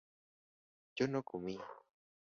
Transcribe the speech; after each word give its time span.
yo 0.95 1.05
no 1.11 1.21
comí 1.29 1.55